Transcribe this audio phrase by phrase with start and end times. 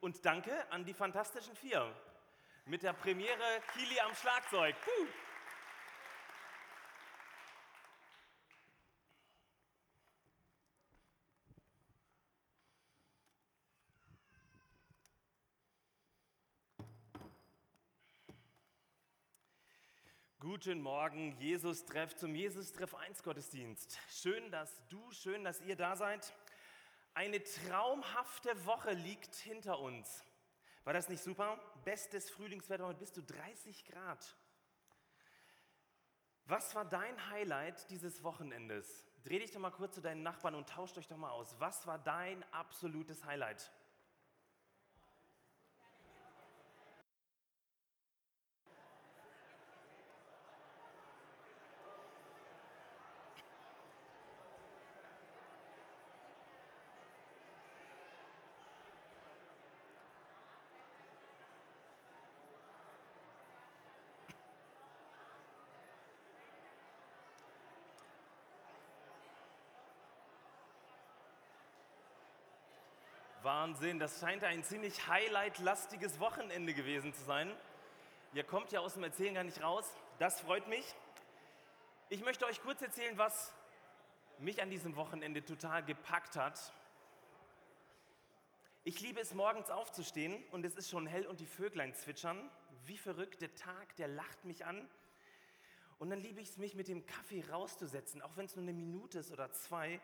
[0.00, 1.94] Und danke an die Fantastischen Vier
[2.66, 4.74] mit der Premiere Kili am Schlagzeug.
[4.82, 5.06] Puh.
[20.38, 23.98] Guten Morgen, Jesus-Treff zum Jesus-Treff 1 Gottesdienst.
[24.08, 26.32] Schön, dass du, schön, dass ihr da seid.
[27.16, 30.22] Eine traumhafte Woche liegt hinter uns.
[30.84, 31.58] War das nicht super?
[31.82, 34.36] Bestes Frühlingswetter, heute bist du 30 Grad.
[36.44, 39.06] Was war dein Highlight dieses Wochenendes?
[39.24, 41.58] Dreh dich doch mal kurz zu deinen Nachbarn und tauscht euch doch mal aus.
[41.58, 43.72] Was war dein absolutes Highlight?
[73.46, 77.48] Wahnsinn, das scheint ein ziemlich highlight-lastiges Wochenende gewesen zu sein.
[78.34, 79.88] Ihr kommt ja aus dem Erzählen gar nicht raus.
[80.18, 80.84] Das freut mich.
[82.08, 83.54] Ich möchte euch kurz erzählen, was
[84.40, 86.72] mich an diesem Wochenende total gepackt hat.
[88.82, 92.50] Ich liebe es, morgens aufzustehen und es ist schon hell und die Vöglein zwitschern.
[92.86, 94.88] Wie verrückt, der Tag, der lacht mich an.
[96.00, 98.72] Und dann liebe ich es, mich mit dem Kaffee rauszusetzen, auch wenn es nur eine
[98.72, 100.00] Minute ist oder zwei,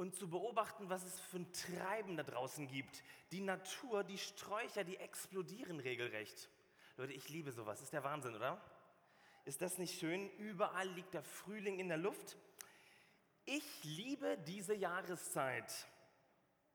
[0.00, 3.02] und zu beobachten, was es für ein Treiben da draußen gibt.
[3.32, 6.48] Die Natur, die Sträucher, die explodieren regelrecht.
[6.96, 7.82] Leute, ich liebe sowas.
[7.82, 8.58] Ist der Wahnsinn, oder?
[9.44, 10.30] Ist das nicht schön?
[10.38, 12.38] Überall liegt der Frühling in der Luft.
[13.44, 15.70] Ich liebe diese Jahreszeit.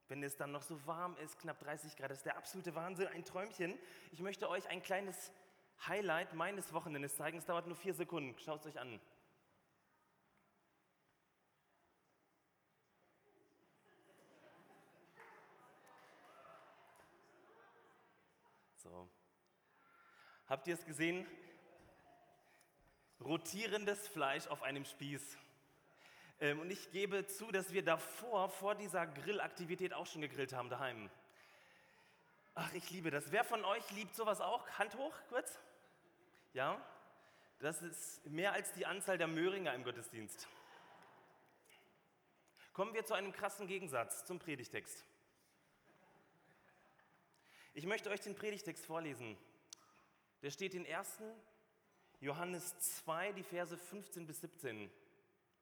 [0.08, 3.26] Wenn es dann noch so warm ist, knapp 30 Grad, ist der absolute Wahnsinn, ein
[3.26, 3.76] Träumchen.
[4.12, 5.32] Ich möchte euch ein kleines
[5.88, 7.40] Highlight meines Wochenendes zeigen.
[7.40, 8.38] Es dauert nur vier Sekunden.
[8.38, 9.00] Schaut es euch an.
[18.86, 19.10] So.
[20.48, 21.26] Habt ihr es gesehen?
[23.20, 25.38] Rotierendes Fleisch auf einem Spieß.
[26.40, 30.70] Ähm, und ich gebe zu, dass wir davor, vor dieser Grillaktivität auch schon gegrillt haben
[30.70, 31.10] daheim.
[32.54, 33.32] Ach, ich liebe das.
[33.32, 34.68] Wer von euch liebt sowas auch?
[34.78, 35.58] Hand hoch, kurz.
[36.54, 36.80] Ja?
[37.60, 40.48] Das ist mehr als die Anzahl der Möhringer im Gottesdienst.
[42.74, 45.04] Kommen wir zu einem krassen Gegensatz zum Predigtext.
[47.74, 49.38] Ich möchte euch den Predigtext vorlesen.
[50.46, 51.24] Der steht in 1.
[52.20, 54.92] Johannes 2, die Verse 15 bis 17.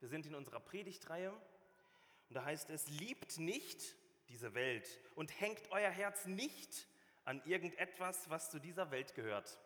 [0.01, 3.95] Wir sind in unserer Predigtreihe und da heißt es, liebt nicht
[4.27, 6.89] diese Welt und hängt euer Herz nicht
[7.23, 9.57] an irgendetwas, was zu dieser Welt gehört.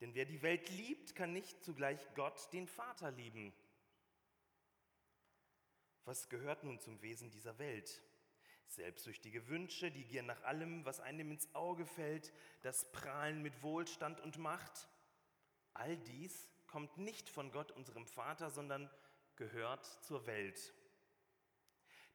[0.00, 3.52] Denn wer die Welt liebt, kann nicht zugleich Gott, den Vater, lieben.
[6.04, 8.00] Was gehört nun zum Wesen dieser Welt?
[8.74, 14.20] Selbstsüchtige Wünsche, die Gier nach allem, was einem ins Auge fällt, das Prahlen mit Wohlstand
[14.20, 14.88] und Macht.
[15.74, 18.90] All dies kommt nicht von Gott, unserem Vater, sondern
[19.36, 20.74] gehört zur Welt.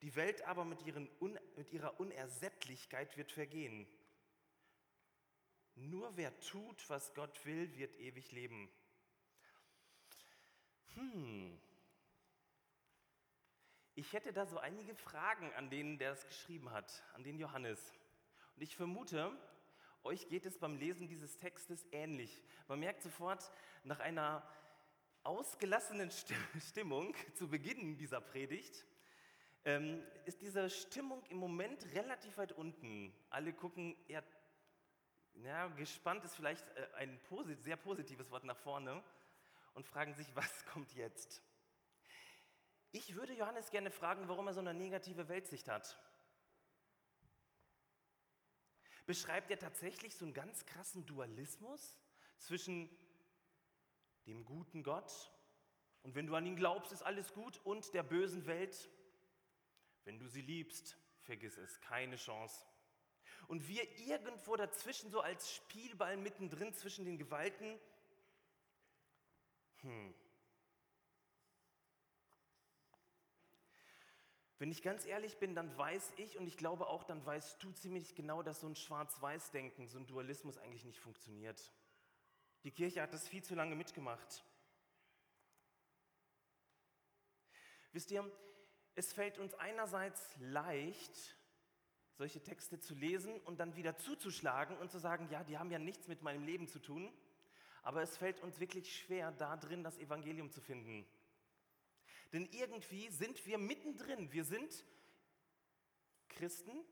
[0.02, 1.10] Die Welt aber mit, ihren,
[1.56, 3.88] mit ihrer Unersättlichkeit wird vergehen.
[5.76, 8.68] Nur wer tut, was Gott will, wird ewig leben.
[10.96, 11.62] Hm,
[13.98, 17.80] ich hätte da so einige Fragen an den, der das geschrieben hat, an den Johannes.
[18.56, 19.36] Und ich vermute,
[20.04, 22.44] euch geht es beim Lesen dieses Textes ähnlich.
[22.68, 23.52] Man merkt sofort,
[23.84, 24.48] nach einer
[25.24, 26.12] ausgelassenen
[26.62, 28.86] Stimmung zu Beginn dieser Predigt,
[29.66, 33.12] ähm, ist diese Stimmung im Moment relativ weit unten.
[33.32, 34.24] Alle gucken eher,
[35.34, 37.20] ja, gespannt ist vielleicht äh, ein
[37.64, 39.04] sehr positives Wort nach vorne
[39.74, 41.42] und fragen sich, was kommt jetzt?
[42.92, 45.98] Ich würde Johannes gerne fragen, warum er so eine negative Weltsicht hat.
[49.06, 51.96] Beschreibt er tatsächlich so einen ganz krassen Dualismus
[52.38, 52.90] zwischen
[54.26, 55.32] dem guten Gott
[56.08, 58.90] und wenn du an ihn glaubst, ist alles gut und der bösen Welt?
[60.06, 62.64] Wenn du sie liebst, vergiss es, keine Chance.
[63.50, 67.78] Und wir irgendwo dazwischen, so als Spielball mittendrin zwischen den Gewalten,
[69.82, 70.14] hm,
[74.60, 77.72] Wenn ich ganz ehrlich bin, dann weiß ich und ich glaube auch, dann weißt du
[77.72, 81.72] ziemlich genau, dass so ein Schwarz-Weiß-Denken, so ein Dualismus eigentlich nicht funktioniert.
[82.64, 84.44] Die Kirche hat das viel zu lange mitgemacht.
[87.92, 88.30] Wisst ihr,
[88.96, 91.38] Es fällt uns einerseits leicht,
[92.16, 95.78] solche Texte zu lesen und dann wieder zuzuschlagen und zu sagen, ja, die haben ja
[95.78, 97.14] nichts mit meinem Leben zu tun.
[97.84, 101.06] Aber es fällt uns wirklich schwer, da drin das Evangelium zu finden.
[102.34, 104.32] Denn irgendwie sind wir mittendrin.
[104.32, 104.84] Wir sind
[106.30, 106.86] Christen,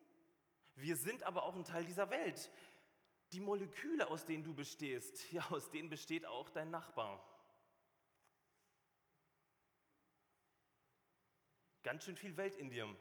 [0.75, 2.51] wir sind aber auch ein Teil dieser Welt.
[3.31, 7.23] Die Moleküle, aus denen du bestehst, ja, aus denen besteht auch dein Nachbar.
[11.83, 12.95] Ganz schön viel Welt in dir.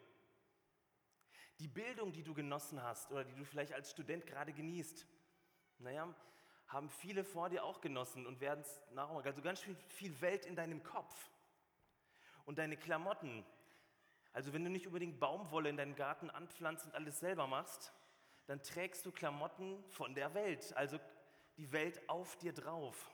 [1.58, 5.06] Die Bildung, die du genossen hast oder die du vielleicht als Student gerade genießt,
[5.78, 6.14] naja,
[6.66, 9.24] haben viele vor dir auch genossen und werden es nachher.
[9.24, 11.30] Also ganz schön viel Welt in deinem Kopf.
[12.44, 13.44] Und deine Klamotten.
[14.32, 17.92] Also wenn du nicht unbedingt Baumwolle in deinem Garten anpflanzt und alles selber machst,
[18.46, 20.98] dann trägst du Klamotten von der Welt, also
[21.56, 23.10] die Welt auf dir drauf.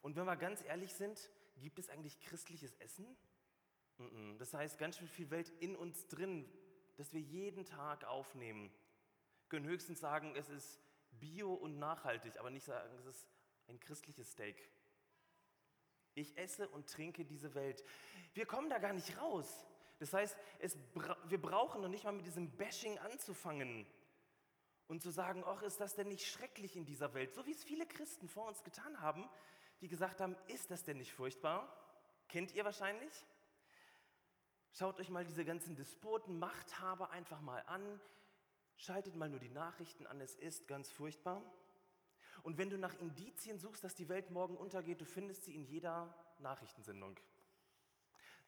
[0.00, 3.16] Und wenn wir ganz ehrlich sind, gibt es eigentlich christliches Essen?
[4.38, 6.50] Das heißt, ganz schön viel Welt in uns drin,
[6.96, 8.70] das wir jeden Tag aufnehmen.
[9.42, 10.80] Wir können höchstens sagen, es ist
[11.10, 13.28] bio und nachhaltig, aber nicht sagen, es ist
[13.66, 14.70] ein christliches Steak.
[16.18, 17.84] Ich esse und trinke diese Welt.
[18.34, 19.66] Wir kommen da gar nicht raus.
[20.00, 20.76] Das heißt, es,
[21.28, 23.86] wir brauchen noch nicht mal mit diesem Bashing anzufangen
[24.88, 27.34] und zu sagen, ach, ist das denn nicht schrecklich in dieser Welt?
[27.34, 29.28] So wie es viele Christen vor uns getan haben,
[29.80, 31.72] die gesagt haben, ist das denn nicht furchtbar?
[32.28, 33.12] Kennt ihr wahrscheinlich?
[34.72, 38.00] Schaut euch mal diese ganzen Despoten, Machthaber einfach mal an.
[38.76, 41.42] Schaltet mal nur die Nachrichten an, es ist ganz furchtbar.
[42.42, 45.64] Und wenn du nach Indizien suchst, dass die Welt morgen untergeht, du findest sie in
[45.64, 47.18] jeder Nachrichtensendung.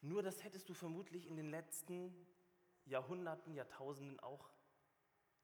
[0.01, 2.15] Nur das hättest du vermutlich in den letzten
[2.85, 4.49] Jahrhunderten, Jahrtausenden auch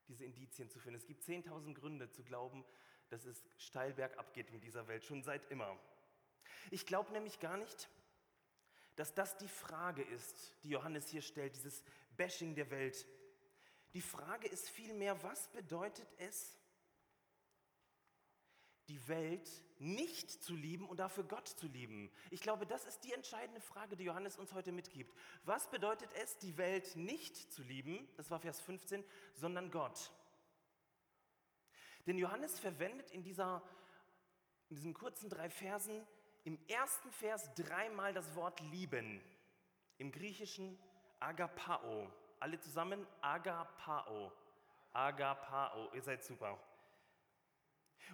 [0.07, 0.97] diese Indizien zu finden.
[0.97, 2.65] Es gibt 10.000 Gründe zu glauben,
[3.09, 5.77] dass es steil bergab geht in dieser Welt, schon seit immer.
[6.71, 7.89] Ich glaube nämlich gar nicht,
[8.95, 11.83] dass das die Frage ist, die Johannes hier stellt, dieses
[12.15, 13.05] Bashing der Welt.
[13.94, 16.56] Die Frage ist vielmehr, was bedeutet es,
[18.87, 19.49] die Welt
[19.79, 22.11] nicht zu lieben und dafür Gott zu lieben?
[22.31, 25.15] Ich glaube, das ist die entscheidende Frage, die Johannes uns heute mitgibt.
[25.43, 29.03] Was bedeutet es, die Welt nicht zu lieben, das war Vers 15,
[29.33, 30.11] sondern Gott?
[32.05, 33.61] Denn Johannes verwendet in, dieser,
[34.69, 36.07] in diesen kurzen drei Versen
[36.45, 39.21] im ersten Vers dreimal das Wort lieben.
[39.97, 40.79] Im Griechischen
[41.19, 42.09] agapao.
[42.39, 44.31] Alle zusammen agapao.
[44.93, 45.93] Agapao.
[45.93, 46.57] Ihr seid super.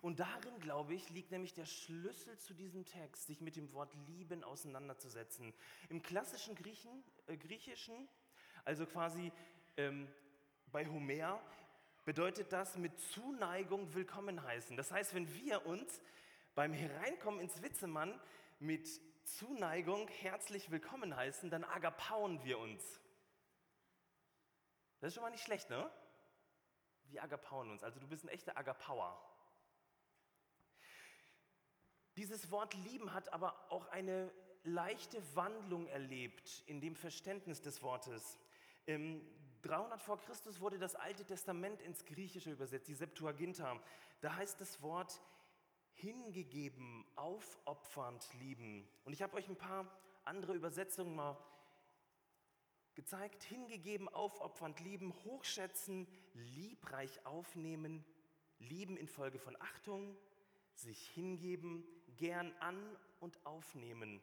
[0.01, 3.93] Und darin, glaube ich, liegt nämlich der Schlüssel zu diesem Text, sich mit dem Wort
[4.07, 5.53] lieben auseinanderzusetzen.
[5.89, 8.07] Im klassischen Griechen, äh, Griechischen,
[8.65, 9.31] also quasi
[9.77, 10.07] ähm,
[10.71, 11.41] bei Homer,
[12.05, 14.75] bedeutet das mit Zuneigung willkommen heißen.
[14.75, 16.01] Das heißt, wenn wir uns
[16.55, 18.19] beim Hereinkommen ins Witzemann
[18.59, 18.87] mit
[19.23, 22.99] Zuneigung herzlich willkommen heißen, dann agapauen wir uns.
[24.99, 25.89] Das ist schon mal nicht schlecht, ne?
[27.05, 27.83] Wir agapauen uns.
[27.83, 29.21] Also du bist ein echter Agapauer.
[32.15, 34.31] Dieses Wort lieben hat aber auch eine
[34.63, 38.37] leichte Wandlung erlebt in dem Verständnis des Wortes.
[38.85, 39.21] Im
[39.63, 43.79] 300 vor Christus wurde das Alte Testament ins Griechische übersetzt, die Septuaginta.
[44.21, 45.21] Da heißt das Wort
[45.93, 48.87] hingegeben, aufopfernd lieben.
[49.05, 49.87] Und ich habe euch ein paar
[50.23, 51.37] andere Übersetzungen mal
[52.93, 53.43] gezeigt.
[53.43, 58.05] Hingegeben, aufopfernd lieben, hochschätzen, liebreich aufnehmen,
[58.59, 60.17] lieben infolge von Achtung,
[60.75, 61.85] sich hingeben,
[62.17, 64.21] gern an und aufnehmen.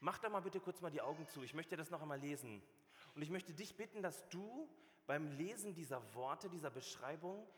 [0.00, 1.42] Mach da mal bitte kurz mal die Augen zu.
[1.42, 2.62] Ich möchte das noch einmal lesen.
[3.14, 4.68] Und ich möchte dich bitten, dass du
[5.06, 7.48] beim Lesen dieser Worte, dieser Beschreibung,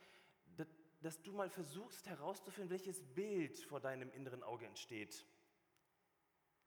[1.00, 5.24] dass du mal versuchst herauszufinden, welches Bild vor deinem inneren Auge entsteht.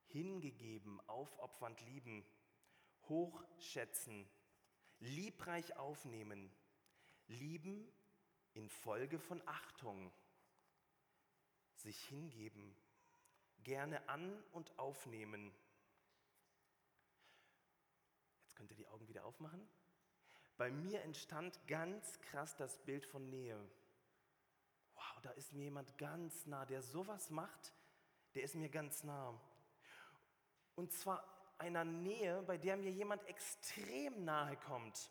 [0.06, 2.24] Hingegeben, aufopfernd lieben,
[3.08, 4.28] hochschätzen,
[5.00, 6.50] liebreich aufnehmen,
[7.26, 7.90] lieben
[8.54, 10.12] infolge von Achtung,
[11.82, 12.74] sich hingeben,
[13.64, 15.52] gerne an und aufnehmen.
[18.42, 19.68] Jetzt könnt ihr die Augen wieder aufmachen.
[20.56, 23.58] Bei mir entstand ganz krass das Bild von Nähe
[25.02, 27.72] wow, da ist mir jemand ganz nah, der sowas macht,
[28.34, 29.38] der ist mir ganz nah.
[30.74, 31.24] Und zwar
[31.58, 35.10] einer Nähe, bei der mir jemand extrem nahe kommt,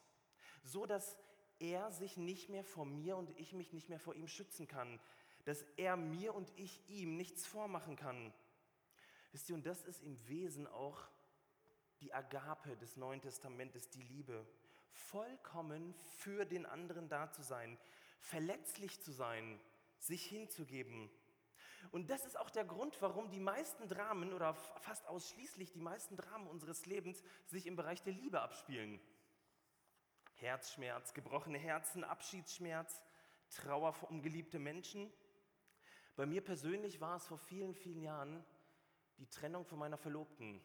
[0.63, 1.17] so dass
[1.59, 4.99] er sich nicht mehr vor mir und ich mich nicht mehr vor ihm schützen kann,
[5.45, 8.33] dass er mir und ich ihm nichts vormachen kann.
[9.31, 11.07] Wisst ihr, und das ist im Wesen auch
[12.01, 14.45] die Agape des Neuen Testamentes, die Liebe.
[14.91, 17.77] Vollkommen für den anderen da zu sein,
[18.19, 19.59] verletzlich zu sein,
[19.99, 21.09] sich hinzugeben.
[21.91, 26.15] Und das ist auch der Grund, warum die meisten Dramen oder fast ausschließlich die meisten
[26.15, 28.99] Dramen unseres Lebens sich im Bereich der Liebe abspielen.
[30.35, 33.01] Herzschmerz, gebrochene Herzen, Abschiedsschmerz,
[33.49, 35.11] Trauer um geliebte Menschen.
[36.15, 38.43] Bei mir persönlich war es vor vielen, vielen Jahren
[39.17, 40.61] die Trennung von meiner Verlobten.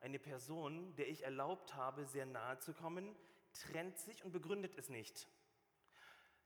[0.00, 3.14] Eine Person, der ich erlaubt habe, sehr nahe zu kommen,
[3.52, 5.28] trennt sich und begründet es nicht.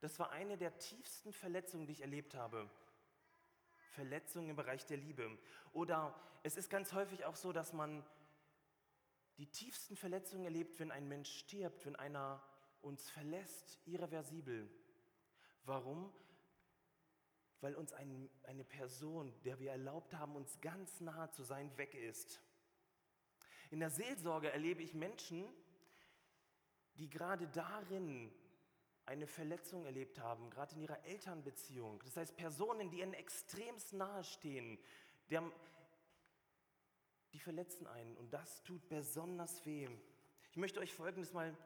[0.00, 2.68] Das war eine der tiefsten Verletzungen, die ich erlebt habe.
[3.92, 5.38] Verletzungen im Bereich der Liebe.
[5.72, 8.04] Oder es ist ganz häufig auch so, dass man
[9.38, 12.42] die tiefsten Verletzungen erlebt, wenn ein Mensch stirbt, wenn einer
[12.82, 14.68] uns verlässt, irreversibel.
[15.64, 16.12] Warum?
[17.60, 21.94] Weil uns ein, eine Person, der wir erlaubt haben, uns ganz nahe zu sein, weg
[21.94, 22.40] ist.
[23.70, 25.48] In der Seelsorge erlebe ich Menschen,
[26.96, 28.32] die gerade darin
[29.06, 32.02] eine Verletzung erlebt haben, gerade in ihrer Elternbeziehung.
[32.04, 34.78] Das heißt, Personen, die ihnen extremst nahe stehen,
[35.28, 35.52] die, haben,
[37.32, 39.88] die verletzen einen und das tut besonders weh.
[40.50, 41.56] Ich möchte euch Folgendes mal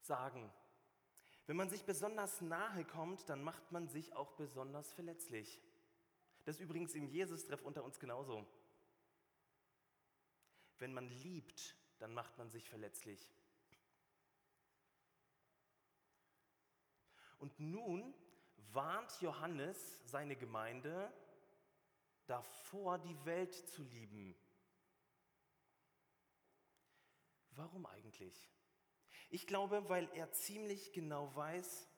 [0.00, 0.50] sagen.
[1.48, 5.58] Wenn man sich besonders nahe kommt, dann macht man sich auch besonders verletzlich.
[6.44, 8.46] Das ist übrigens im Jesus-Treff unter uns genauso.
[10.78, 13.32] Wenn man liebt, dann macht man sich verletzlich.
[17.38, 18.14] Und nun
[18.74, 21.10] warnt Johannes seine Gemeinde
[22.26, 24.36] davor, die Welt zu lieben.
[27.52, 28.50] Warum eigentlich?
[29.30, 31.88] Ich glaube, weil er ziemlich genau weiß,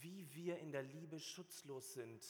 [0.00, 2.24] wie wir in der Liebe schutzlos sind.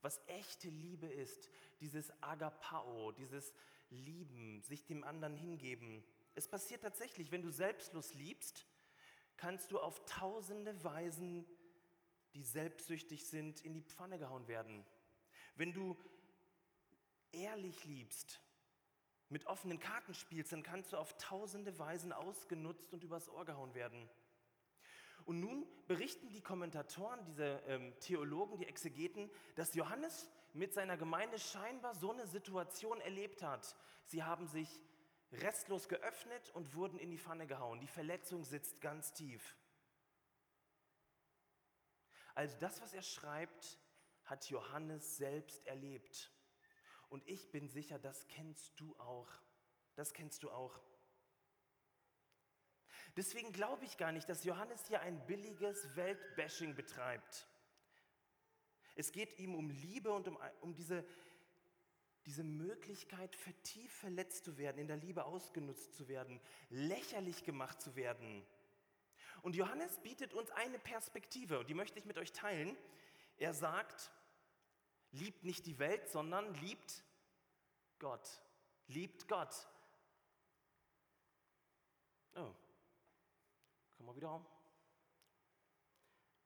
[0.00, 1.50] Was echte Liebe ist,
[1.80, 3.52] dieses Agapao, dieses
[3.90, 6.04] Lieben, sich dem anderen hingeben.
[6.34, 8.66] Es passiert tatsächlich, wenn du selbstlos liebst,
[9.36, 11.46] kannst du auf tausende Weisen
[12.34, 14.84] die selbstsüchtig sind, in die Pfanne gehauen werden.
[15.54, 15.96] Wenn du
[17.32, 18.40] ehrlich liebst,
[19.28, 23.74] mit offenen Karten spielst, dann kannst du auf tausende Weisen ausgenutzt und übers Ohr gehauen
[23.74, 24.08] werden.
[25.24, 31.38] Und nun berichten die Kommentatoren, diese ähm, Theologen, die Exegeten, dass Johannes mit seiner Gemeinde
[31.38, 33.74] scheinbar so eine Situation erlebt hat.
[34.04, 34.80] Sie haben sich
[35.32, 37.80] restlos geöffnet und wurden in die Pfanne gehauen.
[37.80, 39.56] Die Verletzung sitzt ganz tief.
[42.34, 43.78] Also das, was er schreibt,
[44.24, 46.33] hat Johannes selbst erlebt.
[47.14, 49.28] Und ich bin sicher, das kennst du auch.
[49.94, 50.80] Das kennst du auch.
[53.16, 57.46] Deswegen glaube ich gar nicht, dass Johannes hier ein billiges Weltbashing betreibt.
[58.96, 61.06] Es geht ihm um Liebe und um, um diese,
[62.26, 67.94] diese Möglichkeit, vertieft verletzt zu werden, in der Liebe ausgenutzt zu werden, lächerlich gemacht zu
[67.94, 68.44] werden.
[69.42, 72.76] Und Johannes bietet uns eine Perspektive und die möchte ich mit euch teilen.
[73.36, 74.10] Er sagt,
[75.14, 77.02] liebt nicht die Welt, sondern liebt
[77.98, 78.28] Gott.
[78.86, 79.54] Liebt Gott.
[82.34, 82.54] Oh,
[83.96, 84.46] kommen wir wieder.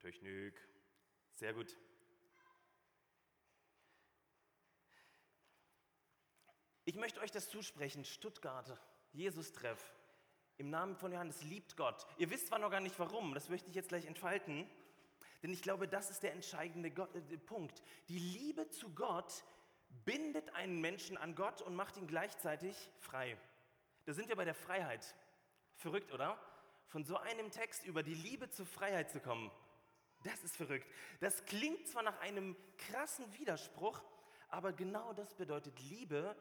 [0.00, 0.54] Technik.
[1.34, 1.76] Sehr gut.
[6.84, 8.04] Ich möchte euch das zusprechen.
[8.04, 8.80] Stuttgart,
[9.12, 9.94] Jesus-Treff
[10.58, 12.04] im Namen von Johannes liebt Gott.
[12.18, 14.68] Ihr wisst zwar noch gar nicht warum, das möchte ich jetzt gleich entfalten,
[15.42, 17.82] denn ich glaube, das ist der entscheidende äh, Punkt.
[18.08, 19.44] Die Liebe zu Gott
[20.04, 23.36] bindet einen Menschen an Gott und macht ihn gleichzeitig frei.
[24.04, 25.14] Da sind wir bei der Freiheit.
[25.74, 26.38] Verrückt, oder?
[26.86, 29.50] Von so einem Text über die Liebe zur Freiheit zu kommen.
[30.24, 30.86] Das ist verrückt.
[31.20, 34.02] Das klingt zwar nach einem krassen Widerspruch,
[34.48, 36.34] aber genau das bedeutet, Liebe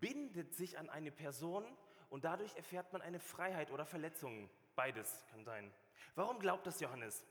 [0.00, 1.64] bindet sich an eine Person
[2.10, 4.50] und dadurch erfährt man eine Freiheit oder Verletzungen.
[4.74, 5.72] Beides kann sein.
[6.14, 7.24] Warum glaubt das Johannes?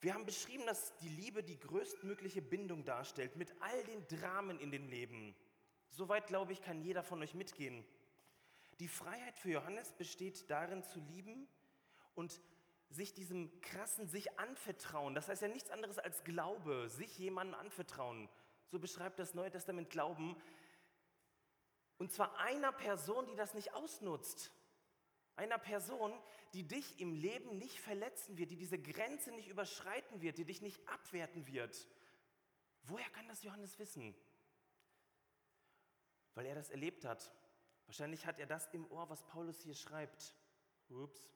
[0.00, 4.70] Wir haben beschrieben, dass die Liebe die größtmögliche Bindung darstellt mit all den Dramen in
[4.70, 5.34] den Leben.
[5.90, 7.84] Soweit, glaube ich, kann jeder von euch mitgehen.
[8.78, 11.48] Die Freiheit für Johannes besteht darin zu lieben
[12.14, 12.40] und
[12.90, 15.16] sich diesem krassen sich anvertrauen.
[15.16, 18.28] Das heißt ja nichts anderes als Glaube, sich jemandem anvertrauen.
[18.66, 20.36] So beschreibt das Neue Testament Glauben.
[21.98, 24.52] Und zwar einer Person, die das nicht ausnutzt.
[25.38, 26.12] Einer Person,
[26.52, 30.62] die dich im Leben nicht verletzen wird, die diese Grenze nicht überschreiten wird, die dich
[30.62, 31.88] nicht abwerten wird.
[32.82, 34.16] Woher kann das Johannes wissen?
[36.34, 37.32] Weil er das erlebt hat.
[37.86, 40.34] Wahrscheinlich hat er das im Ohr, was Paulus hier schreibt.
[40.88, 41.30] Ups.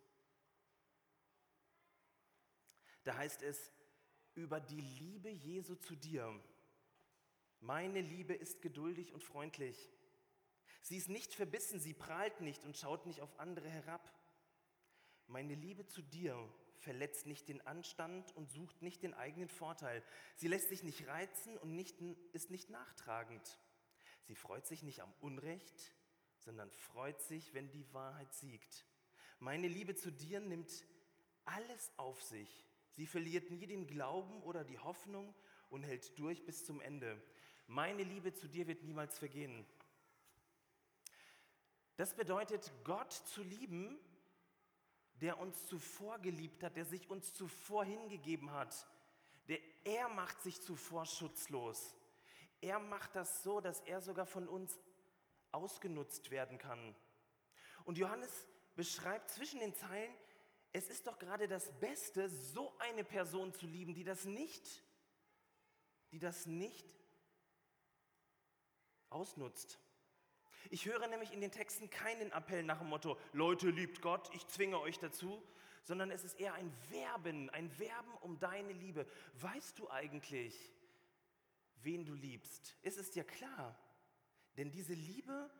[3.04, 3.72] Da heißt es,
[4.34, 6.42] über die Liebe Jesu zu dir.
[7.60, 9.92] Meine Liebe ist geduldig und freundlich.
[10.82, 14.12] Sie ist nicht verbissen, sie prahlt nicht und schaut nicht auf andere herab.
[15.26, 16.36] Meine Liebe zu dir
[16.78, 20.02] verletzt nicht den Anstand und sucht nicht den eigenen Vorteil.
[20.34, 22.00] Sie lässt sich nicht reizen und nicht,
[22.32, 23.58] ist nicht nachtragend.
[24.24, 25.94] Sie freut sich nicht am Unrecht,
[26.38, 28.84] sondern freut sich, wenn die Wahrheit siegt.
[29.38, 30.84] Meine Liebe zu dir nimmt
[31.44, 32.66] alles auf sich.
[32.90, 35.34] Sie verliert nie den Glauben oder die Hoffnung
[35.70, 37.20] und hält durch bis zum Ende.
[37.66, 39.64] Meine Liebe zu dir wird niemals vergehen.
[41.96, 43.98] Das bedeutet, Gott zu lieben,
[45.20, 48.88] der uns zuvor geliebt hat, der sich uns zuvor hingegeben hat.
[49.48, 51.96] Der, er macht sich zuvor schutzlos.
[52.60, 54.78] Er macht das so, dass er sogar von uns
[55.52, 56.94] ausgenutzt werden kann.
[57.84, 58.30] Und Johannes
[58.74, 60.14] beschreibt zwischen den Zeilen,
[60.72, 64.82] es ist doch gerade das Beste, so eine Person zu lieben, die das nicht,
[66.12, 66.86] die das nicht
[69.10, 69.78] ausnutzt.
[70.70, 74.46] Ich höre nämlich in den Texten keinen Appell nach dem Motto, Leute, liebt Gott, ich
[74.46, 75.42] zwinge euch dazu,
[75.82, 79.06] sondern es ist eher ein Werben, ein Werben um deine Liebe.
[79.40, 80.72] Weißt du eigentlich,
[81.82, 82.76] wen du liebst?
[82.82, 83.76] Ist es dir klar?
[84.56, 85.50] Denn diese Liebe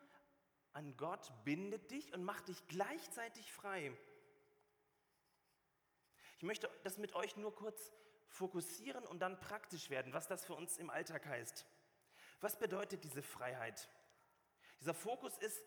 [0.73, 3.93] an Gott bindet dich und macht dich gleichzeitig frei.
[6.39, 7.93] Ich möchte das mit euch nur kurz
[8.29, 11.67] fokussieren und dann praktisch werden, was das für uns im Alltag heißt.
[12.41, 13.89] Was bedeutet diese Freiheit?
[14.83, 15.63] Dieser Fokus ist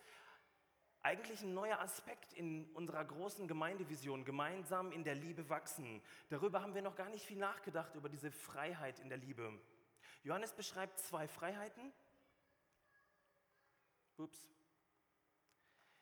[1.01, 6.01] eigentlich ein neuer Aspekt in unserer großen Gemeindevision, gemeinsam in der Liebe wachsen.
[6.27, 9.57] Darüber haben wir noch gar nicht viel nachgedacht, über diese Freiheit in der Liebe.
[10.23, 11.93] Johannes beschreibt zwei Freiheiten.
[14.17, 14.49] Ups.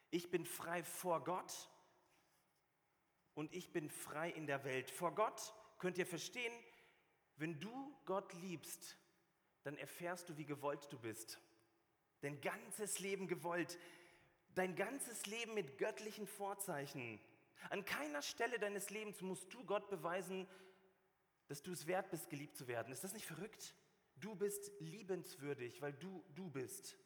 [0.09, 1.69] Ich bin frei vor Gott
[3.35, 4.89] und ich bin frei in der Welt.
[4.89, 6.53] Vor Gott könnt ihr verstehen,
[7.35, 8.97] wenn du Gott liebst,
[9.61, 11.39] dann erfährst du, wie gewollt du bist
[12.23, 13.77] dein ganzes Leben gewollt,
[14.55, 17.19] dein ganzes Leben mit göttlichen Vorzeichen.
[17.69, 20.47] An keiner Stelle deines Lebens musst du Gott beweisen,
[21.47, 22.93] dass du es wert bist, geliebt zu werden.
[22.93, 23.75] Ist das nicht verrückt?
[24.15, 26.97] Du bist liebenswürdig, weil du du bist.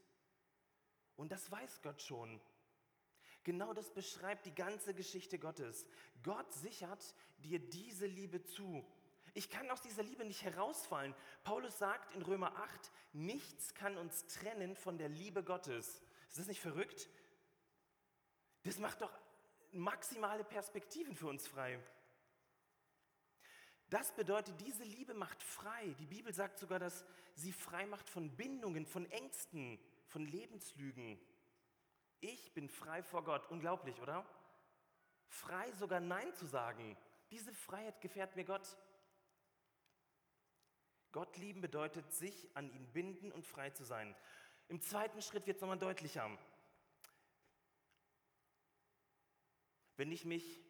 [1.16, 2.40] Und das weiß Gott schon.
[3.44, 5.88] Genau das beschreibt die ganze Geschichte Gottes.
[6.22, 8.86] Gott sichert dir diese Liebe zu.
[9.34, 11.14] Ich kann aus dieser Liebe nicht herausfallen.
[11.44, 16.02] Paulus sagt in Römer 8, nichts kann uns trennen von der Liebe Gottes.
[16.30, 17.10] Ist das nicht verrückt?
[18.64, 19.12] Das macht doch
[19.72, 21.80] maximale Perspektiven für uns frei.
[23.90, 25.96] Das bedeutet, diese Liebe macht frei.
[26.00, 31.18] Die Bibel sagt sogar, dass sie frei macht von Bindungen, von Ängsten, von Lebenslügen.
[32.20, 33.50] Ich bin frei vor Gott.
[33.50, 34.26] Unglaublich, oder?
[35.30, 36.98] Frei sogar Nein zu sagen.
[37.32, 38.78] Diese Freiheit gefährt mir Gott.
[41.18, 44.16] Gott lieben bedeutet, sich an ihn binden und frei zu sein.
[44.68, 46.30] Im zweiten Schritt wird es nochmal deutlicher.
[49.96, 50.62] Wenn ich mich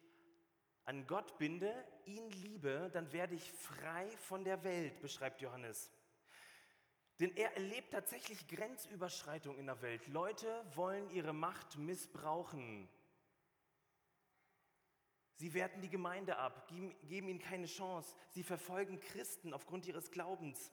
[0.86, 1.70] an Gott binde,
[2.06, 5.92] ihn liebe, dann werde ich frei von der Welt, beschreibt Johannes.
[7.20, 10.08] Denn er erlebt tatsächlich Grenzüberschreitung in der Welt.
[10.08, 12.88] Leute wollen ihre Macht missbrauchen.
[15.38, 18.16] Sie werten die Gemeinde ab, geben, geben ihnen keine Chance.
[18.30, 20.72] Sie verfolgen Christen aufgrund ihres Glaubens.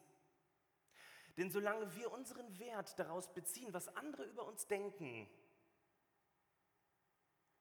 [1.37, 5.29] Denn solange wir unseren Wert daraus beziehen, was andere über uns denken,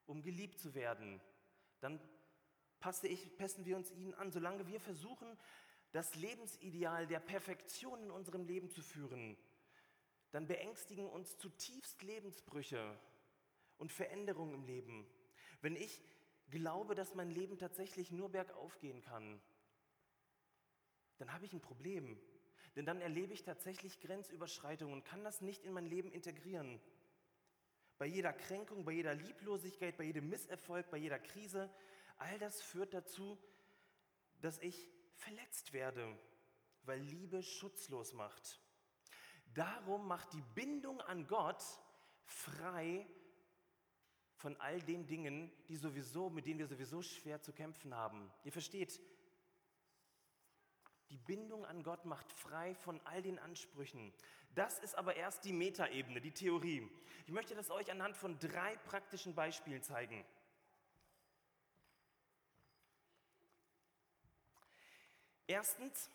[0.06, 1.20] um geliebt zu werden,
[1.80, 2.00] dann
[2.80, 4.32] passe ich, passen wir uns ihnen an.
[4.32, 5.38] Solange wir versuchen,
[5.92, 9.36] das Lebensideal der Perfektion in unserem Leben zu führen,
[10.30, 12.98] dann beängstigen uns zutiefst Lebensbrüche
[13.76, 15.06] und Veränderungen im Leben.
[15.60, 16.02] Wenn ich
[16.54, 19.40] glaube, dass mein Leben tatsächlich nur bergauf gehen kann,
[21.18, 22.18] dann habe ich ein Problem.
[22.76, 26.80] Denn dann erlebe ich tatsächlich Grenzüberschreitungen und kann das nicht in mein Leben integrieren.
[27.98, 31.70] Bei jeder Kränkung, bei jeder Lieblosigkeit, bei jedem Misserfolg, bei jeder Krise,
[32.16, 33.38] all das führt dazu,
[34.40, 36.18] dass ich verletzt werde,
[36.82, 38.60] weil Liebe schutzlos macht.
[39.54, 41.62] Darum macht die Bindung an Gott
[42.24, 43.06] frei
[44.44, 48.30] von all den Dingen, die sowieso, mit denen wir sowieso schwer zu kämpfen haben.
[48.42, 49.00] Ihr versteht,
[51.09, 54.12] die Bindung an Gott macht frei von all den Ansprüchen.
[54.54, 56.87] Das ist aber erst die Metaebene, die Theorie.
[57.24, 60.22] Ich möchte das euch anhand von drei praktischen Beispielen zeigen.
[65.46, 66.11] Erstens,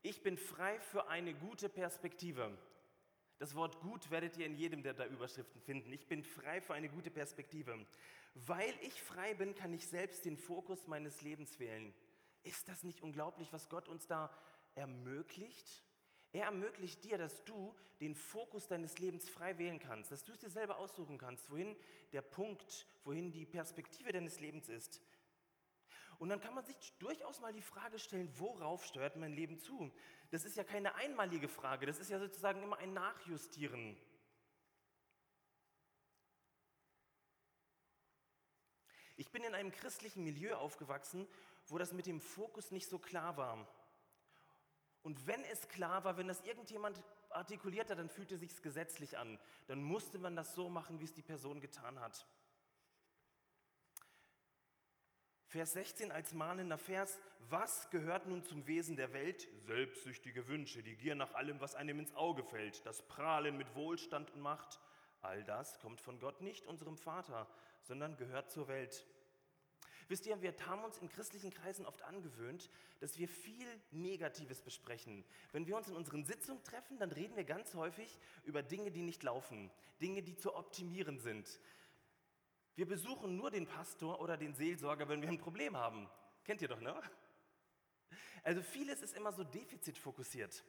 [0.00, 2.56] ich bin frei für eine gute Perspektive.
[3.40, 5.90] Das Wort gut werdet ihr in jedem der da Überschriften finden.
[5.94, 7.86] Ich bin frei für eine gute Perspektive.
[8.34, 11.94] Weil ich frei bin, kann ich selbst den Fokus meines Lebens wählen.
[12.42, 14.30] Ist das nicht unglaublich, was Gott uns da
[14.74, 15.82] ermöglicht?
[16.32, 20.40] Er ermöglicht dir, dass du den Fokus deines Lebens frei wählen kannst, dass du es
[20.40, 21.74] dir selber aussuchen kannst, wohin
[22.12, 25.00] der Punkt, wohin die Perspektive deines Lebens ist.
[26.18, 29.90] Und dann kann man sich durchaus mal die Frage stellen, worauf steuert mein Leben zu?
[30.30, 33.96] Das ist ja keine einmalige Frage, das ist ja sozusagen immer ein Nachjustieren.
[39.16, 41.26] Ich bin in einem christlichen Milieu aufgewachsen,
[41.66, 43.68] wo das mit dem Fokus nicht so klar war.
[45.02, 49.38] Und wenn es klar war, wenn das irgendjemand artikuliert hat, dann fühlte sich gesetzlich an.
[49.66, 52.26] Dann musste man das so machen, wie es die Person getan hat.
[55.50, 59.48] Vers 16 als mahnender Vers, was gehört nun zum Wesen der Welt?
[59.66, 64.30] Selbstsüchtige Wünsche, die Gier nach allem, was einem ins Auge fällt, das Prahlen mit Wohlstand
[64.30, 64.78] und Macht.
[65.22, 67.48] All das kommt von Gott nicht, unserem Vater,
[67.82, 69.04] sondern gehört zur Welt.
[70.06, 75.24] Wisst ihr, wir haben uns in christlichen Kreisen oft angewöhnt, dass wir viel Negatives besprechen.
[75.50, 79.02] Wenn wir uns in unseren Sitzungen treffen, dann reden wir ganz häufig über Dinge, die
[79.02, 79.68] nicht laufen,
[80.00, 81.58] Dinge, die zu optimieren sind.
[82.76, 86.08] Wir besuchen nur den Pastor oder den Seelsorger, wenn wir ein Problem haben.
[86.44, 87.00] Kennt ihr doch, ne?
[88.42, 90.64] Also vieles ist immer so defizitfokussiert.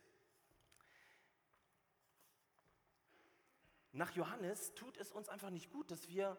[3.93, 6.37] Nach Johannes tut es uns einfach nicht gut, dass wir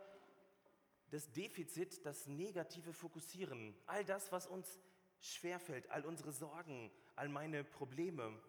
[1.10, 3.74] das Defizit, das Negative fokussieren.
[3.86, 4.80] All das, was uns
[5.20, 8.40] schwerfällt, all unsere Sorgen, all meine Probleme.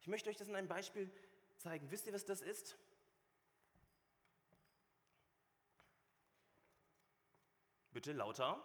[0.00, 1.10] Ich möchte euch das in einem Beispiel
[1.58, 1.90] zeigen.
[1.90, 2.78] Wisst ihr, was das ist?
[7.94, 8.60] Bitte lauter.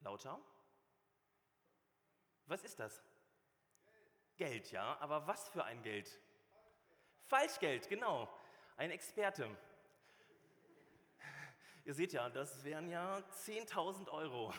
[0.00, 0.38] Lauter.
[2.44, 3.02] Was ist das?
[4.36, 4.98] Geld, ja.
[5.00, 6.20] Aber was für ein Geld?
[7.24, 8.28] Falschgeld, genau.
[8.76, 9.48] Ein Experte.
[11.86, 14.52] Ihr seht ja, das wären ja 10.000 Euro.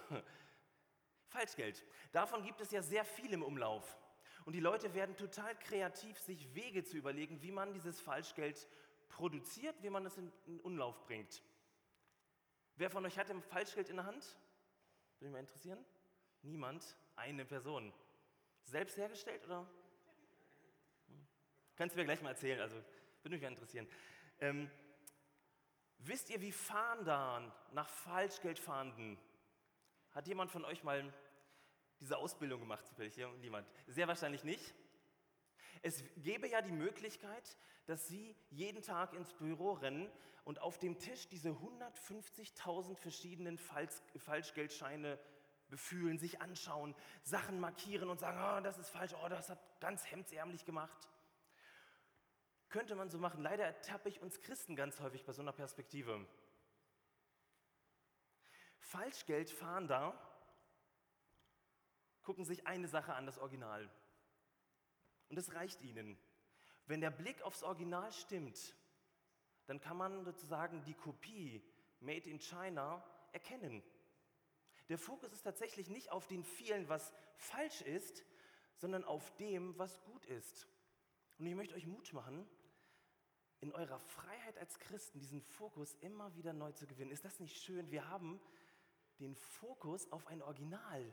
[1.28, 1.86] Falschgeld.
[2.14, 3.96] Davon gibt es ja sehr viel im Umlauf.
[4.46, 8.68] Und die Leute werden total kreativ, sich Wege zu überlegen, wie man dieses Falschgeld
[9.08, 11.44] produziert, wie man es in, in Umlauf bringt.
[12.76, 14.24] Wer von euch hat ein Falschgeld in der Hand?
[15.20, 15.84] Würde mich mal interessieren.
[16.42, 16.98] Niemand?
[17.16, 17.94] Eine Person.
[18.64, 19.70] Selbst hergestellt oder?
[21.08, 21.28] Hm.
[21.76, 22.76] Kannst du mir gleich mal erzählen, also
[23.22, 23.88] würde mich mal interessieren.
[24.40, 24.70] Ähm,
[26.00, 29.20] wisst ihr, wie Fahndern nach Falschgeld fahnden?
[30.12, 31.14] Hat jemand von euch mal
[32.00, 32.86] diese Ausbildung gemacht?
[33.40, 33.68] Niemand.
[33.88, 34.74] Sehr wahrscheinlich nicht.
[35.84, 40.10] Es gäbe ja die Möglichkeit, dass Sie jeden Tag ins Büro rennen
[40.46, 45.20] und auf dem Tisch diese 150.000 verschiedenen Falsch Falschgeldscheine
[45.70, 50.06] befühlen, sich anschauen, Sachen markieren und sagen, oh, das ist falsch, oh, das hat ganz
[50.10, 51.10] hemdsärmlich gemacht.
[52.70, 53.42] Könnte man so machen.
[53.42, 56.26] Leider ertappe ich uns Christen ganz häufig bei so einer Perspektive.
[58.80, 60.18] Falschgeldfahnder
[62.22, 63.90] gucken sich eine Sache an, das Original.
[65.34, 66.16] Und es reicht ihnen.
[66.86, 68.76] Wenn der Blick aufs Original stimmt,
[69.66, 71.64] dann kann man sozusagen die Kopie
[72.02, 73.82] Made in China erkennen.
[74.90, 78.24] Der Fokus ist tatsächlich nicht auf den vielen, was falsch ist,
[78.76, 80.68] sondern auf dem, was gut ist.
[81.40, 82.48] Und ich möchte euch Mut machen,
[83.60, 87.10] in eurer Freiheit als Christen diesen Fokus immer wieder neu zu gewinnen.
[87.10, 87.90] Ist das nicht schön?
[87.90, 88.40] Wir haben
[89.18, 91.12] den Fokus auf ein Original.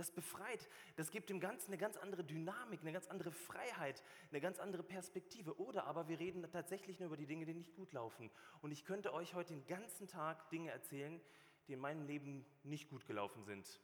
[0.00, 4.40] Das befreit, das gibt dem Ganzen eine ganz andere Dynamik, eine ganz andere Freiheit, eine
[4.40, 5.60] ganz andere Perspektive.
[5.60, 8.30] Oder aber wir reden tatsächlich nur über die Dinge, die nicht gut laufen.
[8.62, 11.20] Und ich könnte euch heute den ganzen Tag Dinge erzählen,
[11.68, 13.78] die in meinem Leben nicht gut gelaufen sind.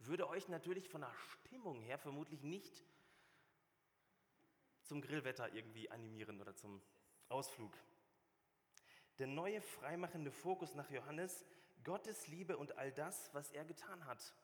[0.00, 2.84] Würde euch natürlich von der Stimmung her vermutlich nicht
[4.82, 6.82] zum Grillwetter irgendwie animieren oder zum
[7.30, 7.72] Ausflug.
[9.18, 11.46] Der neue freimachende Fokus nach Johannes,
[11.84, 14.34] Gottes Liebe und all das, was er getan hat.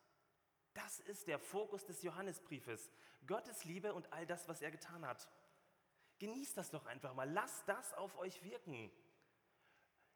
[0.74, 2.90] Das ist der Fokus des Johannesbriefes.
[3.26, 5.28] Gottes Liebe und all das, was er getan hat.
[6.18, 7.30] Genießt das doch einfach mal.
[7.30, 8.90] Lasst das auf euch wirken.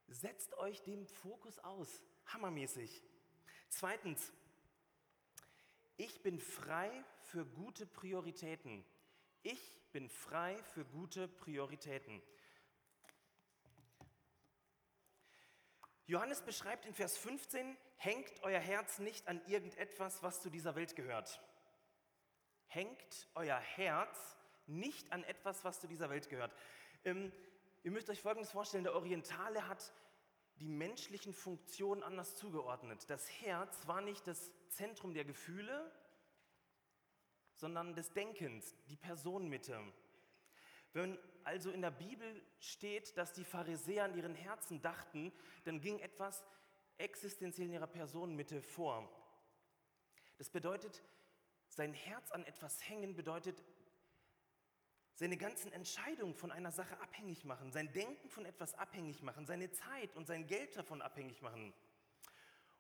[0.09, 2.03] Setzt euch dem Fokus aus.
[2.27, 3.03] Hammermäßig.
[3.69, 4.33] Zweitens,
[5.97, 8.85] ich bin frei für gute Prioritäten.
[9.43, 12.23] Ich bin frei für gute Prioritäten.
[16.07, 20.97] Johannes beschreibt in Vers 15, hängt euer Herz nicht an irgendetwas, was zu dieser Welt
[20.97, 21.41] gehört.
[22.67, 26.55] Hängt euer Herz nicht an etwas, was zu dieser Welt gehört.
[27.05, 27.33] Ähm,
[27.83, 29.93] ihr müsst euch Folgendes vorstellen, der Orientale hat
[30.61, 33.09] die menschlichen Funktionen anders zugeordnet.
[33.09, 35.91] Das Herz war nicht das Zentrum der Gefühle,
[37.57, 39.81] sondern des Denkens, die Personenmitte.
[40.93, 45.33] Wenn also in der Bibel steht, dass die Pharisäer in ihren Herzen dachten,
[45.65, 46.45] dann ging etwas
[46.99, 49.09] existenziell in ihrer Personenmitte vor.
[50.39, 51.03] Das bedeutet,
[51.69, 53.63] sein Herz an etwas hängen bedeutet,
[55.17, 59.71] seine ganzen Entscheidungen von einer Sache abhängig machen, sein Denken von etwas abhängig machen, seine
[59.71, 61.73] Zeit und sein Geld davon abhängig machen.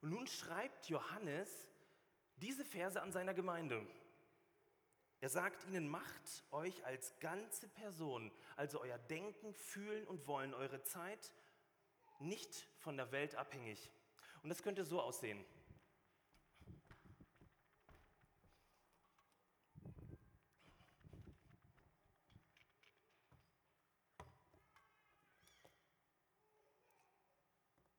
[0.00, 1.68] Und nun schreibt Johannes
[2.36, 3.86] diese Verse an seiner Gemeinde.
[5.20, 10.82] Er sagt ihnen, macht euch als ganze Person, also euer Denken, Fühlen und Wollen, eure
[10.82, 11.32] Zeit
[12.18, 13.90] nicht von der Welt abhängig.
[14.44, 15.42] Und das könnte so aussehen.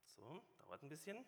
[0.05, 1.25] So, dauert ein bisschen.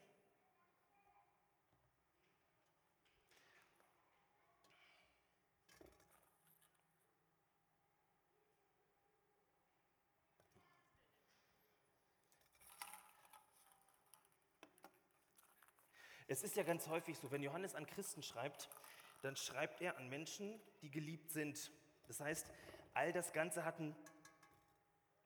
[16.30, 18.70] Es ist ja ganz häufig so, wenn Johannes an Christen schreibt,
[19.22, 21.72] dann schreibt er an Menschen, die geliebt sind.
[22.08, 22.46] Das heißt,
[22.94, 23.96] all das Ganze hat ein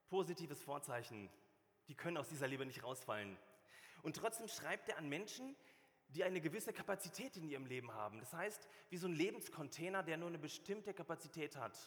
[0.10, 1.28] positives Vorzeichen.
[1.88, 3.36] Die können aus dieser Liebe nicht rausfallen.
[4.04, 5.56] Und trotzdem schreibt er an Menschen,
[6.10, 8.20] die eine gewisse Kapazität in ihrem Leben haben.
[8.20, 11.78] Das heißt, wie so ein Lebenscontainer, der nur eine bestimmte Kapazität hat.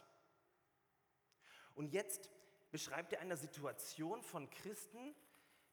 [1.76, 2.30] Und jetzt
[2.72, 5.14] beschreibt er eine Situation von Christen,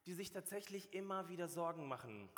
[0.05, 2.29] die sich tatsächlich immer wieder Sorgen machen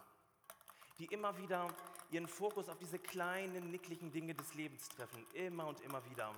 [0.98, 1.68] die immer wieder
[2.12, 6.34] ihren Fokus auf diese kleinen, nickligen Dinge des Lebens treffen, immer und immer wieder.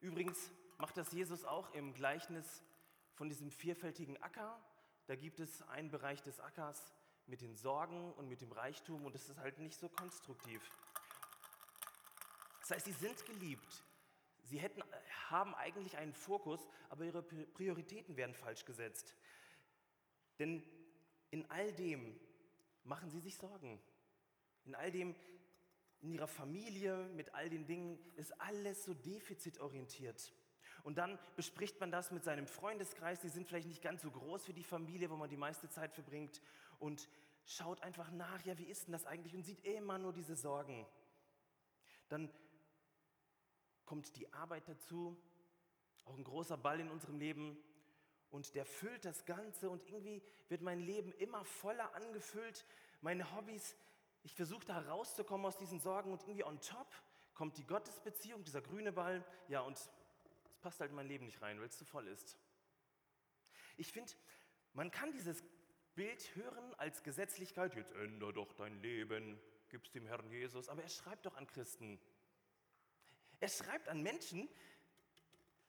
[0.00, 2.62] Übrigens macht das Jesus auch im Gleichnis
[3.14, 4.60] von diesem vierfältigen Acker.
[5.06, 6.92] Da gibt es einen Bereich des Ackers
[7.26, 10.60] mit den Sorgen und mit dem Reichtum und das ist halt nicht so konstruktiv.
[12.60, 13.84] Das heißt, sie sind geliebt.
[14.42, 14.82] Sie hätten,
[15.30, 19.14] haben eigentlich einen Fokus, aber ihre Prioritäten werden falsch gesetzt.
[20.38, 20.62] Denn
[21.30, 22.18] in all dem
[22.84, 23.80] machen sie sich Sorgen.
[24.64, 25.14] In all dem,
[26.00, 30.32] in ihrer Familie, mit all den Dingen, ist alles so defizitorientiert.
[30.82, 34.48] Und dann bespricht man das mit seinem Freundeskreis, die sind vielleicht nicht ganz so groß
[34.48, 36.42] wie die Familie, wo man die meiste Zeit verbringt
[36.78, 37.08] und
[37.46, 40.86] schaut einfach nach, ja, wie ist denn das eigentlich und sieht immer nur diese Sorgen.
[42.08, 42.30] Dann
[43.86, 45.16] kommt die Arbeit dazu,
[46.04, 47.56] auch ein großer Ball in unserem Leben
[48.34, 52.66] und der füllt das Ganze und irgendwie wird mein Leben immer voller angefüllt.
[53.00, 53.76] Meine Hobbys,
[54.24, 56.92] ich versuche da rauszukommen aus diesen Sorgen und irgendwie on top
[57.34, 59.24] kommt die Gottesbeziehung, dieser grüne Ball.
[59.46, 59.88] Ja, und es
[60.62, 62.36] passt halt in mein Leben nicht rein, weil es zu voll ist.
[63.76, 64.12] Ich finde,
[64.72, 65.44] man kann dieses
[65.94, 70.88] Bild hören als Gesetzlichkeit, jetzt ändere doch dein Leben, gib's dem Herrn Jesus, aber er
[70.88, 72.00] schreibt doch an Christen.
[73.38, 74.48] Er schreibt an Menschen,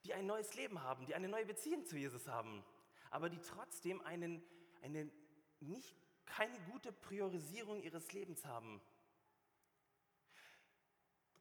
[0.05, 2.63] die ein neues Leben haben, die eine neue Beziehung zu Jesus haben,
[3.09, 4.43] aber die trotzdem einen,
[4.81, 5.11] eine
[5.59, 8.81] nicht, keine gute Priorisierung ihres Lebens haben.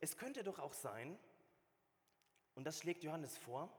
[0.00, 1.18] Es könnte doch auch sein,
[2.55, 3.70] und das schlägt Johannes vor,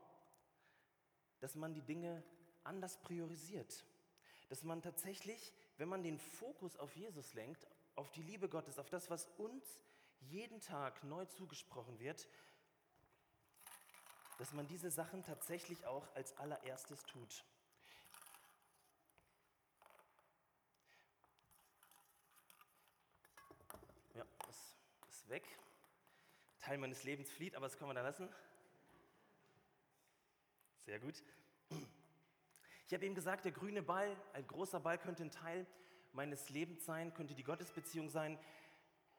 [1.40, 2.22] dass man die Dinge
[2.64, 3.84] anders priorisiert.
[4.48, 8.90] Dass man tatsächlich, wenn man den Fokus auf Jesus lenkt, auf die Liebe Gottes, auf
[8.90, 9.80] das, was uns
[10.20, 12.28] jeden Tag neu zugesprochen wird,
[14.38, 17.44] dass man diese Sachen tatsächlich auch als allererstes tut.
[24.14, 24.76] Ja, das
[25.08, 25.44] ist weg.
[26.60, 28.28] Teil meines Lebens flieht, aber das können wir da lassen.
[30.84, 31.22] Sehr gut.
[32.86, 35.66] Ich habe eben gesagt, der grüne Ball, ein großer Ball könnte ein Teil
[36.12, 38.38] meines Lebens sein, könnte die Gottesbeziehung sein.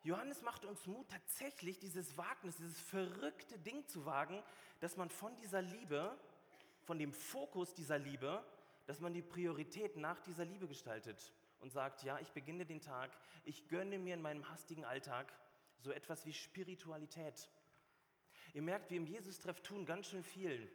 [0.03, 4.41] Johannes macht uns Mut, tatsächlich dieses Wagnis, dieses verrückte Ding zu wagen,
[4.79, 6.17] dass man von dieser Liebe,
[6.83, 8.43] von dem Fokus dieser Liebe,
[8.85, 13.11] dass man die Priorität nach dieser Liebe gestaltet und sagt, ja, ich beginne den Tag,
[13.43, 15.31] ich gönne mir in meinem hastigen Alltag
[15.79, 17.49] so etwas wie Spiritualität.
[18.53, 20.71] Ihr merkt, wir im Jesus-Treff tun ganz schön viel.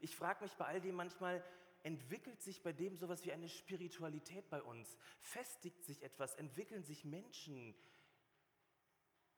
[0.00, 1.44] Ich frage mich bei all dem manchmal,
[1.82, 4.96] entwickelt sich bei dem sowas wie eine Spiritualität bei uns?
[5.20, 6.34] Festigt sich etwas?
[6.36, 7.74] Entwickeln sich Menschen?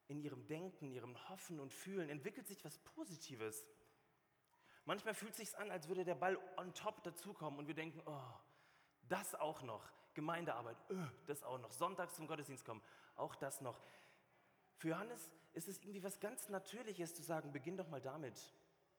[0.09, 3.67] In ihrem Denken, ihrem Hoffen und Fühlen entwickelt sich was Positives.
[4.85, 8.03] Manchmal fühlt es sich an, als würde der Ball on top dazukommen und wir denken,
[8.05, 8.35] oh,
[9.09, 9.91] das auch noch.
[10.13, 11.73] Gemeindearbeit, öh, das auch noch.
[11.73, 12.83] Sonntags zum Gottesdienst kommen,
[13.17, 13.81] auch das noch.
[14.77, 18.53] Für Johannes ist es irgendwie was ganz Natürliches zu sagen, beginn doch mal damit.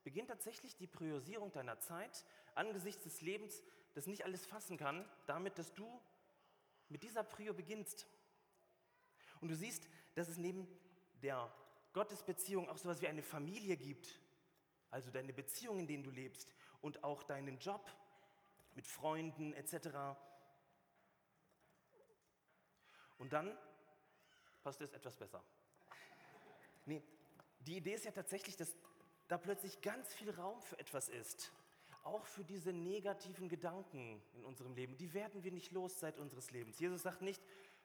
[0.03, 3.63] Beginn tatsächlich die Priorisierung deiner Zeit angesichts des Lebens,
[3.93, 6.01] das nicht alles fassen kann, damit, dass du
[6.89, 8.07] mit dieser Prio beginnst.
[9.41, 10.67] Und du siehst, dass es neben
[11.21, 11.51] der
[11.93, 14.19] Gottesbeziehung auch sowas wie eine Familie gibt,
[14.91, 17.89] also deine Beziehung, in denen du lebst und auch deinen Job
[18.75, 20.17] mit Freunden etc.
[23.17, 23.57] Und dann
[24.61, 25.43] passt es etwas besser.
[26.85, 27.01] Nee,
[27.59, 28.75] die Idee ist ja tatsächlich, dass
[29.27, 31.51] da plötzlich ganz viel Raum für etwas ist.
[32.03, 34.95] Auch für diese negativen Gedanken in unserem Leben.
[34.97, 36.79] Die werden wir nicht los seit unseres Lebens.
[36.79, 37.41] Jesus sagt nicht,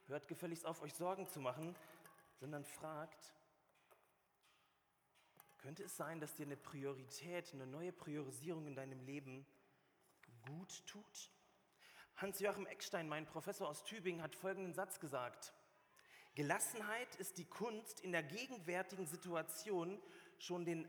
[0.06, 1.74] hört gefälligst auf, euch Sorgen zu machen,
[2.40, 3.34] sondern fragt,
[5.58, 9.46] könnte es sein, dass dir eine Priorität, eine neue Priorisierung in deinem Leben
[10.46, 11.30] gut tut?
[12.16, 15.52] Hans-Joachim Eckstein, mein Professor aus Tübingen, hat folgenden Satz gesagt.
[16.34, 20.00] Gelassenheit ist die Kunst, in der gegenwärtigen Situation
[20.38, 20.88] schon den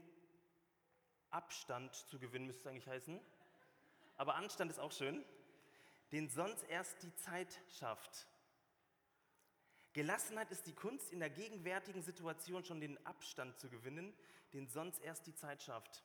[1.29, 3.19] Abstand zu gewinnen, müsste es eigentlich heißen.
[4.15, 5.23] Aber Anstand ist auch schön,
[6.11, 8.27] den sonst erst die Zeit schafft.
[9.93, 14.13] Gelassenheit ist die Kunst, in der gegenwärtigen Situation schon den Abstand zu gewinnen,
[14.53, 16.03] den sonst erst die Zeit schafft.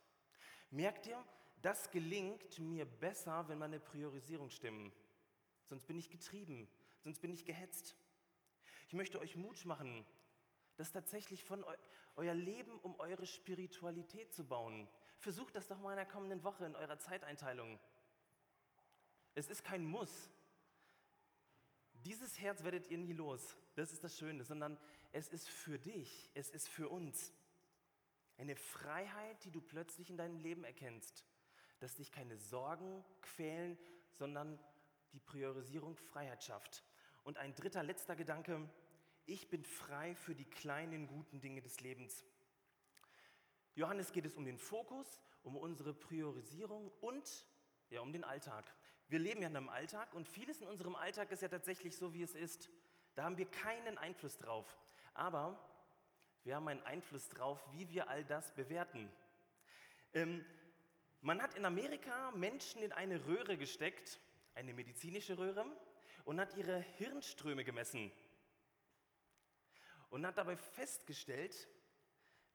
[0.70, 1.22] Merkt ihr,
[1.62, 4.92] das gelingt mir besser, wenn meine Priorisierung stimmen.
[5.68, 6.68] Sonst bin ich getrieben,
[7.02, 7.96] sonst bin ich gehetzt.
[8.88, 10.04] Ich möchte euch Mut machen,
[10.76, 11.74] das tatsächlich von eu
[12.18, 14.88] euer Leben um eure Spiritualität zu bauen.
[15.18, 17.78] Versucht das doch mal in der kommenden Woche in eurer Zeiteinteilung.
[19.34, 20.30] Es ist kein Muss.
[22.06, 23.56] Dieses Herz werdet ihr nie los.
[23.74, 24.78] Das ist das Schöne, sondern
[25.10, 27.32] es ist für dich, es ist für uns.
[28.36, 31.24] Eine Freiheit, die du plötzlich in deinem Leben erkennst,
[31.80, 33.76] dass dich keine Sorgen quälen,
[34.12, 34.56] sondern
[35.14, 36.84] die Priorisierung Freiheit schafft.
[37.24, 38.70] Und ein dritter, letzter Gedanke,
[39.24, 42.24] ich bin frei für die kleinen guten Dinge des Lebens.
[43.74, 47.44] Johannes geht es um den Fokus, um unsere Priorisierung und
[47.90, 48.72] ja, um den Alltag.
[49.08, 52.12] Wir leben ja in einem Alltag und vieles in unserem Alltag ist ja tatsächlich so,
[52.12, 52.70] wie es ist.
[53.14, 54.76] Da haben wir keinen Einfluss drauf.
[55.14, 55.58] Aber
[56.42, 59.10] wir haben einen Einfluss drauf, wie wir all das bewerten.
[60.12, 60.44] Ähm,
[61.20, 64.20] man hat in Amerika Menschen in eine Röhre gesteckt,
[64.54, 65.66] eine medizinische Röhre,
[66.24, 68.10] und hat ihre Hirnströme gemessen.
[70.10, 71.68] Und hat dabei festgestellt,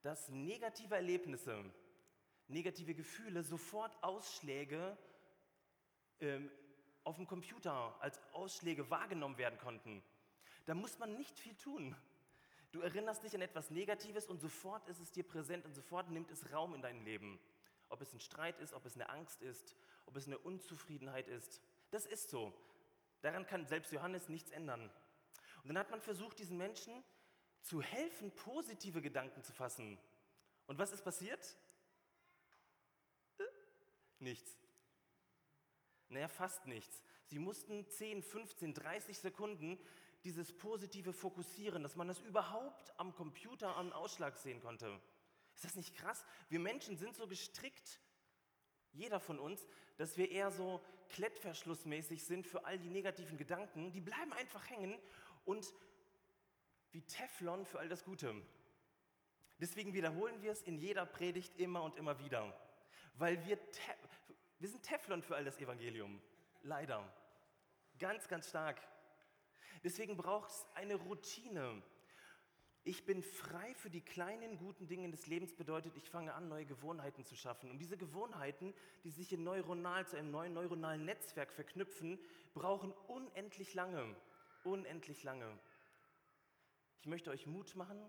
[0.01, 1.63] dass negative Erlebnisse,
[2.47, 4.97] negative Gefühle sofort Ausschläge
[6.21, 6.49] ähm,
[7.03, 10.03] auf dem Computer als Ausschläge wahrgenommen werden konnten.
[10.65, 11.95] Da muss man nicht viel tun.
[12.71, 16.31] Du erinnerst dich an etwas Negatives und sofort ist es dir präsent und sofort nimmt
[16.31, 17.39] es Raum in deinem Leben.
[17.89, 21.61] Ob es ein Streit ist, ob es eine Angst ist, ob es eine Unzufriedenheit ist.
[21.89, 22.53] Das ist so.
[23.21, 24.89] Daran kann selbst Johannes nichts ändern.
[25.63, 27.03] Und dann hat man versucht, diesen Menschen
[27.61, 29.99] zu helfen, positive Gedanken zu fassen.
[30.67, 31.57] Und was ist passiert?
[33.37, 33.43] Äh,
[34.19, 34.60] nichts.
[36.11, 37.01] Naja, fast nichts.
[37.25, 39.79] Sie mussten 10, 15, 30 Sekunden
[40.23, 45.01] dieses positive Fokussieren, dass man das überhaupt am Computer am Ausschlag sehen konnte.
[45.55, 46.25] Ist das nicht krass?
[46.49, 47.99] Wir Menschen sind so gestrickt,
[48.91, 49.65] jeder von uns,
[49.97, 53.91] dass wir eher so klettverschlussmäßig sind für all die negativen Gedanken.
[53.93, 54.99] Die bleiben einfach hängen
[55.45, 55.73] und
[56.91, 58.35] wie Teflon für all das Gute.
[59.59, 62.53] Deswegen wiederholen wir es in jeder Predigt immer und immer wieder,
[63.13, 63.57] weil wir,
[64.61, 66.21] wir sind Teflon für all das Evangelium.
[66.61, 67.11] Leider.
[67.97, 68.79] Ganz, ganz stark.
[69.83, 71.81] Deswegen braucht es eine Routine.
[72.83, 76.65] Ich bin frei für die kleinen guten Dinge des Lebens bedeutet, ich fange an, neue
[76.65, 77.71] Gewohnheiten zu schaffen.
[77.71, 82.19] Und diese Gewohnheiten, die sich in neuronal zu einem neuen neuronalen Netzwerk verknüpfen,
[82.53, 84.15] brauchen unendlich lange.
[84.63, 85.57] Unendlich lange.
[86.99, 87.99] Ich möchte euch Mut machen,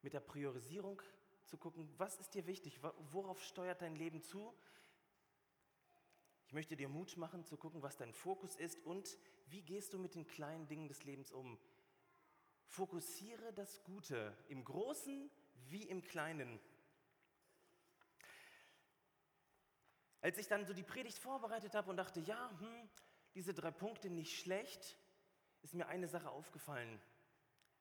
[0.00, 1.02] mit der Priorisierung
[1.44, 2.80] zu gucken, was ist dir wichtig,
[3.10, 4.54] worauf steuert dein Leben zu,
[6.56, 10.14] möchte dir Mut machen, zu gucken, was dein Fokus ist und wie gehst du mit
[10.14, 11.58] den kleinen Dingen des Lebens um.
[12.64, 15.30] Fokussiere das Gute im Großen
[15.68, 16.58] wie im Kleinen.
[20.22, 22.88] Als ich dann so die Predigt vorbereitet habe und dachte, ja, hm,
[23.34, 24.96] diese drei Punkte nicht schlecht,
[25.60, 27.02] ist mir eine Sache aufgefallen,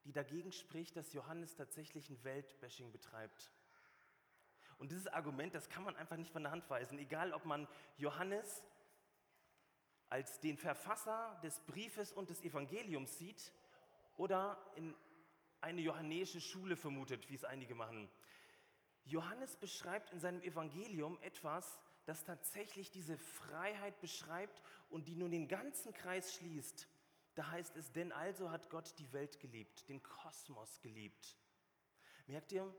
[0.04, 3.54] die dagegen spricht, dass Johannes tatsächlich ein Weltbashing betreibt.
[4.78, 7.00] Und dieses Argument, das kann man einfach nicht von der Hand weisen.
[7.00, 8.64] Egal, ob man Johannes
[10.10, 13.52] als den Verfasser des Briefes und des Evangeliums sieht
[14.18, 14.96] oder in
[15.62, 18.10] eine johannäische Schule vermutet, wie es einige machen.
[19.06, 25.48] Johannes beschreibt in seinem Evangelium etwas, das tatsächlich diese Freiheit beschreibt und die nun den
[25.48, 26.88] ganzen Kreis schließt.
[27.34, 31.36] Da heißt es, denn also hat Gott die Welt geliebt, den Kosmos geliebt.
[32.28, 32.74] Merkt ihr,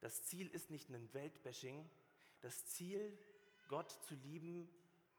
[0.00, 1.88] das Ziel ist nicht ein Weltbashing.
[2.40, 3.18] Das Ziel,
[3.68, 4.68] Gott zu lieben,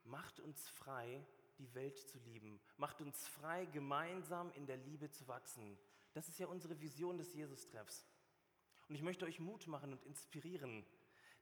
[0.04, 1.26] macht uns frei,
[1.58, 2.60] die Welt zu lieben.
[2.78, 5.78] Macht uns frei, gemeinsam in der Liebe zu wachsen.
[6.14, 8.06] Das ist ja unsere Vision des Jesus-Treffs.
[8.88, 10.86] Und ich möchte euch Mut machen und inspirieren,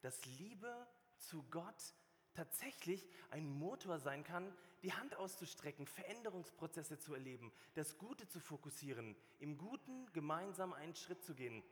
[0.02, 1.94] dass Liebe zu Gott
[2.34, 9.16] tatsächlich ein Motor sein kann, die Hand auszustrecken, Veränderungsprozesse zu erleben, das Gute zu fokussieren,
[9.40, 11.64] im Guten gemeinsam einen Schritt zu gehen.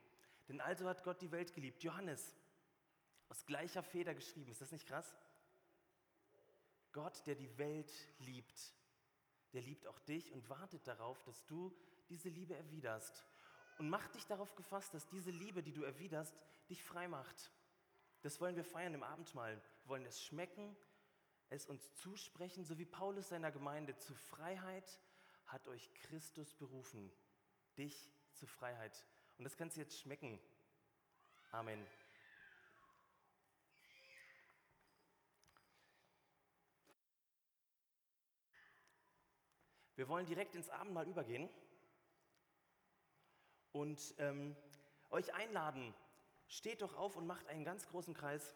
[0.48, 1.82] Denn also hat Gott die Welt geliebt.
[1.82, 2.34] Johannes,
[3.28, 4.50] Aus gleicher Feder geschrieben.
[4.50, 5.16] Ist das nicht krass?
[6.92, 8.74] Gott, der die Welt liebt,
[9.52, 11.76] der liebt auch dich und wartet darauf, dass du
[12.08, 13.26] diese Liebe erwiderst.
[13.78, 16.36] Und mach dich darauf gefasst, dass diese Liebe, die du erwiderst,
[16.68, 17.50] dich frei macht.
[18.22, 19.60] Das wollen wir feiern im Abendmahl.
[19.82, 20.76] Wir wollen es schmecken,
[21.50, 23.96] es uns zusprechen, so wie Paulus seiner Gemeinde.
[23.96, 25.00] Zu Freiheit
[25.46, 27.12] hat euch Christus berufen.
[27.76, 29.04] Dich zur Freiheit.
[29.38, 30.40] Und das kannst du jetzt schmecken.
[31.50, 31.86] Amen.
[39.96, 41.48] Wir wollen direkt ins Abendmahl übergehen
[43.70, 44.56] und ähm,
[45.10, 45.94] euch einladen.
[46.48, 48.54] Steht doch auf und macht einen ganz großen Kreis.